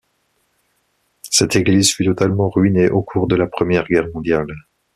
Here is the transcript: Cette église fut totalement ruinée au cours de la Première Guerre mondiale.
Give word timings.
Cette 1.21 1.55
église 1.55 1.93
fut 1.93 2.05
totalement 2.07 2.49
ruinée 2.49 2.89
au 2.89 3.03
cours 3.03 3.27
de 3.27 3.35
la 3.35 3.45
Première 3.45 3.85
Guerre 3.85 4.07
mondiale. 4.15 4.51